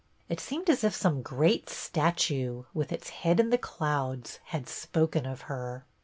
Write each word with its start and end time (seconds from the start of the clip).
It 0.29 0.39
seemed 0.39 0.67
as 0.67 0.83
if 0.83 0.95
some 0.95 1.21
great 1.21 1.69
statue, 1.69 2.63
with 2.73 2.91
its 2.91 3.11
head 3.21 3.39
in 3.39 3.51
the 3.51 3.57
clouds, 3.59 4.39
had 4.45 4.67
spoken 4.67 5.27
of 5.27 5.41
her. 5.41 5.85